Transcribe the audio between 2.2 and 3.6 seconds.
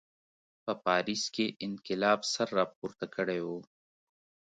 سر راپورته کړی و.